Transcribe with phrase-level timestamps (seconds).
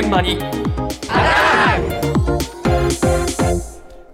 [0.00, 0.38] 現場に。
[0.38, 0.48] 今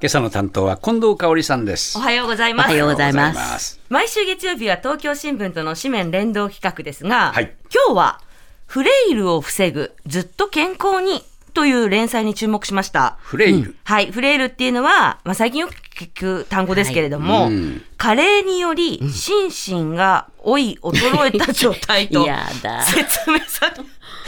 [0.03, 1.96] 朝の担当は近藤香織さんです。
[1.96, 2.66] おはようございます。
[2.66, 3.80] おはようございます。
[3.88, 7.54] 毎週月曜日は東京新聞との紙面連動企画ですが、はい。
[7.72, 8.21] 今日は
[8.67, 11.22] フレイルを防ぐずっと健康に
[11.54, 13.16] という連載に注目しました。
[13.21, 17.82] フレイル、はい、フレイルっていうのは、まあ、最近よく聞く単語ですけれども、はいうん。
[17.96, 22.82] 加齢により心身が老い衰えた状態と やだ。
[22.82, 23.77] 説明され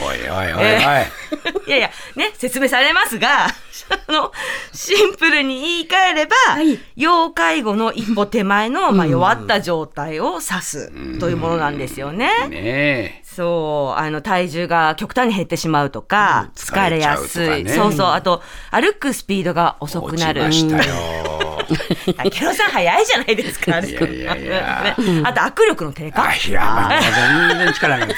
[0.01, 0.63] おいおいおいおい、
[1.67, 3.47] いやいや、ね、説明されますが、
[4.07, 4.31] あの、
[4.73, 6.79] シンプルに言い換えれば、い。
[6.95, 12.47] 要介護の一歩手前の、まあ、弱った状態を指すというものなんですよね。
[12.47, 13.21] ねえ。
[13.23, 17.63] そう、あの、体重が極端に減ってしまうとか、疲れやすい。
[17.63, 17.73] ね。
[17.73, 20.43] そうそう、あと、歩くスピードが遅く落ちなる。
[20.43, 21.59] ましたよ。
[22.17, 24.95] あケロさん早いじゃないですか、いやいやいや。
[24.97, 25.21] ね。
[25.23, 26.29] あと、握力の低下。
[26.29, 27.01] あいやまあ
[27.49, 28.13] 全然力が違う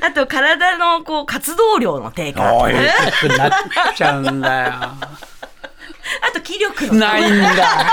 [0.00, 2.54] あと、体の、こう、活動量の低下。
[2.54, 2.74] おい
[3.20, 3.50] 低くなっ
[3.96, 4.98] ちゃうんだよあ
[6.32, 7.48] と、気力のないんだ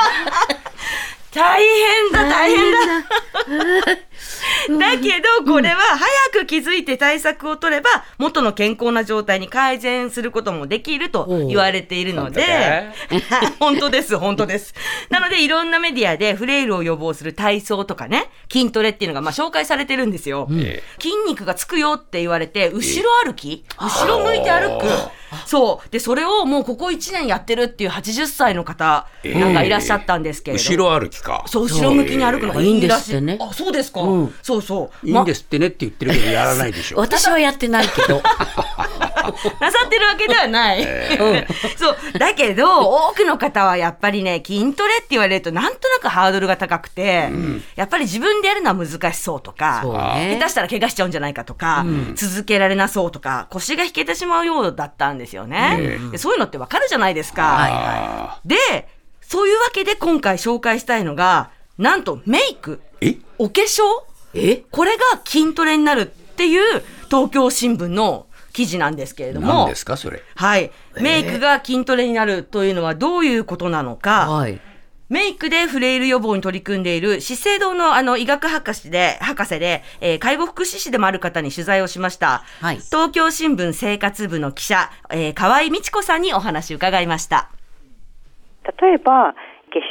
[1.34, 2.80] 大変だ、大変だ。
[4.80, 5.76] だ けど、これは
[6.32, 12.44] 早く気づいて対策を取れば、元の健康な状態に改善することもできると言われているので、
[13.60, 14.74] 本当です、本当です。
[15.10, 20.48] なので、いろんなメディアでフレイルを予防する体操とかね、筋トレっていうのがまあ紹介されてるんですよ。
[20.52, 23.66] え筋肉がつくよって言われて、後ろ歩き？
[23.78, 24.86] 後ろ向いて歩く？
[25.46, 25.90] そう。
[25.92, 30.64] で、それをもうここ1年やってるっていう80歳の方なんかいらっしゃったんですけれど。
[30.64, 32.72] 後ろ歩きかそう、後ろ向きに歩くのがいいらしい。
[32.72, 34.02] いいんですってねあ、そうですか。
[34.02, 34.85] うんそうそう。
[35.04, 37.00] いいんですってねって言ってるけどやらないでしょ。
[37.02, 38.22] 私はやってないけど。
[39.60, 40.86] なさってるわけではない。
[41.78, 42.20] そう。
[42.20, 47.30] だけど、多くの方はやっぱりね、筋トレって言われると、なんとなくハードルが高くて、
[47.76, 56.00] やっぱり自分でやるのは難しそうとか、下手したら怪我しちゃうんじゃないかとか、続けられなそうとか、腰が引けてしまうようだったんですよね。
[56.12, 57.58] でそういうのってわかるじゃないですか。
[57.60, 58.88] あで、
[59.22, 63.18] そういうわけで今回紹介したいのが、なんとメイク、ーえ？
[63.38, 63.82] お化粧？
[64.36, 64.58] え？
[64.72, 70.22] これが筋トレになるっていう東京新聞の記事なんですけれども何で、すかそれ？
[70.36, 70.72] はい。
[71.02, 74.60] メイクが筋トレになるというのはどういうことなのか、はい。
[75.08, 82.44] メイクでフレイル予防に取り組んでいる資生堂のあの医学博士で、博士で、えー介護福祉士でもある方に取材をしました。
[82.60, 87.50] はい東京新聞生活部の記者、えー河合美智子さんにお話を伺いました。
[88.82, 89.36] 例えば化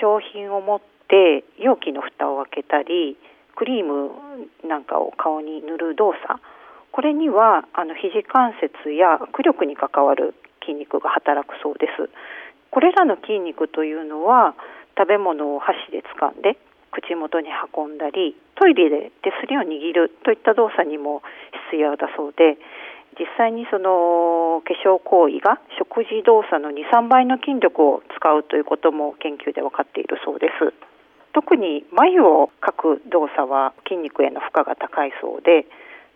[0.02, 3.16] 粧品を持って容器の蓋を開けたり
[3.56, 4.10] クリーム
[4.66, 6.40] なんかを顔に塗る動作。
[6.92, 12.10] これにはあの肘関節や握力に関わる筋肉が働くそうです。
[12.70, 14.54] これらの筋肉というのは
[14.98, 16.58] 食べ物を箸で掴んで
[16.90, 21.22] 口元に運んだりトイレで手すりを握るといった動作にも
[21.70, 22.58] 必要だそうで
[23.18, 30.93] 実際にその化粧行為が食事動作の23倍の筋力を使うということも研究で分かっているそうです。
[31.34, 35.66] 特に眉を描く動作は筋肉への負荷が高いそうで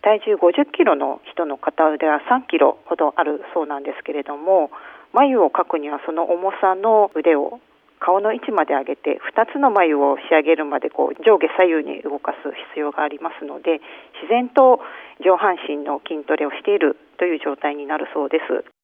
[0.01, 4.71] 体重50キロの人の片腕は3キロほどあるそうなんですけれども
[5.13, 7.61] 眉を描くにはその重さの腕を
[7.99, 13.83] 顔の位置まで上げて2つの眉を仕上げるまでこう上下左右に動かす必要がありますので
[14.23, 14.81] 自然と
[15.19, 18.78] 上半身の筋トレをしているという状態になるそうです。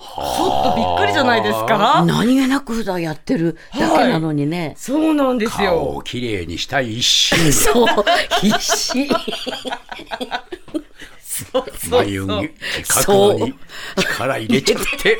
[0.00, 2.02] ちょっとびっくりじゃないですか？
[2.06, 4.74] 何気なく普段やってるだけなのにね。
[4.78, 5.82] そうなんです顔よ。
[5.96, 7.86] をきれいにしたい一心で そう、
[8.40, 9.08] 必死。
[11.28, 12.48] そうそう眉そうに
[12.84, 13.54] 描くのに
[13.96, 15.18] 力入れちゃって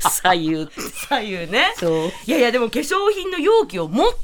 [0.00, 0.68] 左右。
[1.08, 1.72] 左右ね。
[1.76, 2.12] そう。
[2.26, 4.18] いやいや、でも化粧品の容器を持って、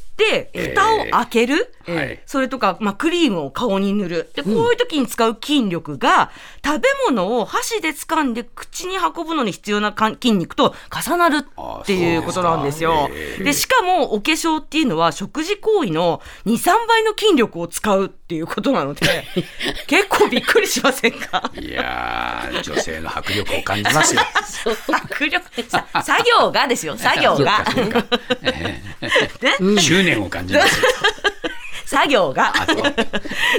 [0.53, 2.21] 蓋を開ける、ええはい。
[2.25, 4.31] それとか、まあ、クリームを顔に塗る。
[4.35, 6.31] で、こういう時に使う筋力が、
[6.65, 11.45] 食べ物を箸で掴んで口に運ぶのに必要なか筋肉と重なる
[11.83, 13.09] っていうことなんですよ。
[13.09, 13.39] です。
[13.39, 13.45] か。
[13.45, 19.25] で、しかも、お化粧っていうのは食事行為の2、3倍の筋力を使うっていうことなので、
[19.87, 21.51] 結構びっくりしませんか？
[21.55, 24.23] いやー女性の迫力を感じますよ。
[24.89, 27.65] 迫力、さ作業がですよ、作業が。
[28.41, 28.83] ね、
[30.05, 31.14] 執念を感じます
[31.95, 32.53] 作業が。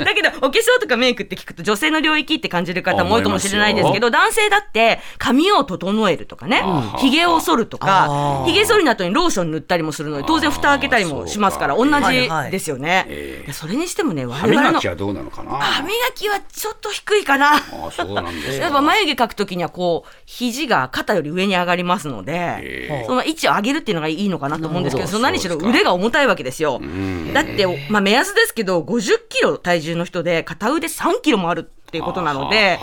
[0.04, 13.06] だけど、お化粧とかメイクって聞くと女性の領域って感じる方も多いかもしれないですけど、男性だって髪を整えるとかねあ、髭を剃るとあかー、髭剃りの後にローション塗ったりもするので、当然蓋開けたりもしますから、同じですよね。
[13.08, 15.52] ええでそれにしてもね、我歯々の磨きはどうなのかな？
[15.52, 17.56] 歯磨きはちょっと低いかな。
[17.56, 17.62] あ
[17.92, 26.80] そうなんです やっぱ眉毛描くときにはこう、肘が肩より上に上がりますので、えその位置を上げるっていうのがいいのかなと思うんですけど、その何しろ腕が重たいわけですよ。
[26.80, 27.34] ん。
[27.34, 32.80] だって、まあ目安ですけど、50キロ体重の人で片腕3キロもあるっていうことなので、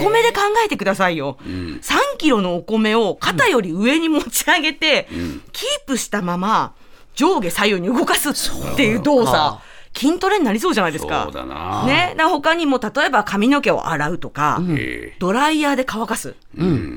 [0.00, 1.38] お米で考えてくださいよ。
[1.44, 1.80] 3
[2.18, 5.08] キロのお米を肩より上に持ち上げて、
[5.52, 6.74] キープしたまま
[7.14, 9.58] 上下左右に動かすっていう動作。
[9.96, 11.22] 筋トレになりそうじゃないですか。
[11.24, 11.86] そうだな。
[11.86, 12.16] ね。
[12.18, 15.14] 他にも例えば髪の毛を洗うとか、え。
[15.20, 16.34] ドライヤーで乾かす、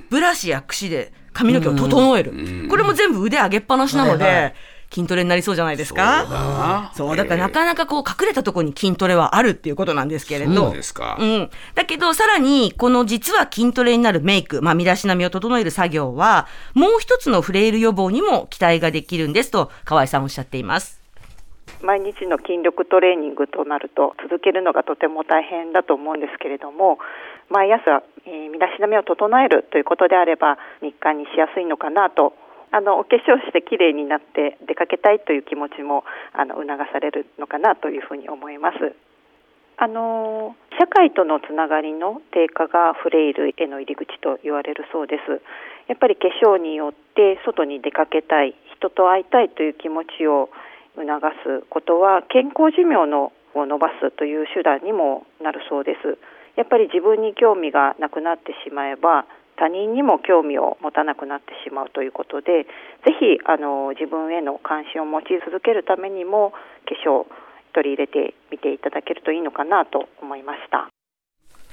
[0.10, 2.34] ブラシや櫛で髪の毛を整える、
[2.70, 4.52] これも全部腕上げっぱなしなので、はいは
[4.92, 6.30] 筋トレになりそうじゃないですそうだか。
[6.30, 10.54] なそうだからなかなかこう隠れたところに筋トレはあるっていうことなんですけれど。
[10.54, 11.50] そうですかうん。
[11.76, 21.02] だけどさらにこの実は筋トレになるメイク、まあ身だしなみを整える作業はもう一つのフレイル予防にも期待ができるんですと河合さんおっしゃっています。
[21.82, 26.98] 毎日の筋力トレーニングとなると続けるのがとても大変だと思うんですけれども
[27.50, 32.34] 毎朝、えー身だしなみを整えるということであれば日課にしやすいのかなと
[32.72, 36.04] あのお化粧して綺麗になって出かけたいという気持ちも
[36.34, 38.96] あの促されるのかなというふうに思います。
[39.80, 45.42] あの社会とのつながりの低下がフレイルへの入り口と言われるそうです。
[45.88, 50.50] やっぱり化粧によって外に出かけたい、人と会いたいという気持ちを
[50.96, 51.06] 促
[51.62, 56.18] すことは健康寿命のを伸ばすという手段にもなるそうです。
[56.56, 59.26] やっぱり自分に興味がなくなってしまえば
[59.58, 62.64] 他人にも興味を持たなくなってしまうということで、
[63.06, 66.58] ぜひあの自分への関心を持ち続けるためにも化
[67.04, 67.26] 粧
[67.74, 70.90] 取り入れてみていただけるといいのかなと思いました。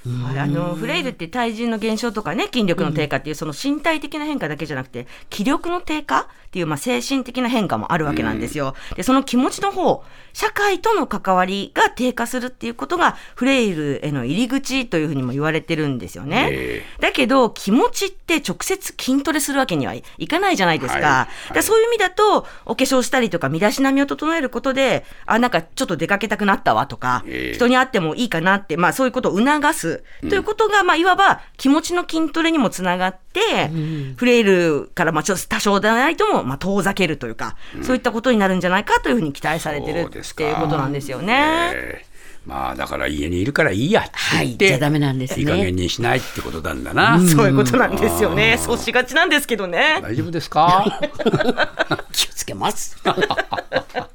[0.07, 8.75] はいあのフレイルって体重の減少とかね筋力の低下っていうその身体的な変化だけじゃなくて気力の低下っていうまあ精神的な変化もあるわけなんですよ。
[8.97, 16.49] でその気持ちの方社会との関わりが低下するっていうことがフレイルへの入り口というふうにも言われてるんですよね。
[16.53, 21.01] えだけど気持ちって直接筋トレするわけにはいいかないじゃないですか。
[21.01, 21.07] はい。
[21.07, 21.53] はい。
[21.55, 33.71] でそういう意味だとお化粧したりとか身だしなみを整えることであなんかちょっと出かけたくなったわとか、ええ人に会ってもいいかなって、まあそういうことを促す、ということが、まあいわば気持ちの筋トレにもつながって、
[34.17, 41.71] フレイルからまあちょっと多少でないとも、まあ遠ざけるというか、そういったことになるんじゃないかというふうに期待されてるっていうことなんですよね。
[41.75, 42.15] ええ
[42.47, 44.11] まあだから家にいるからいいやって
[44.43, 44.73] 言って、はい。
[44.73, 45.41] じゃダメなんですね。
[45.41, 48.59] いい加減にしないってことなんだな、そういうことなんですよね。
[48.59, 50.01] そうしがちなんですけどね。
[50.03, 50.85] 大丈夫ですか？
[52.13, 52.99] 気をつけます。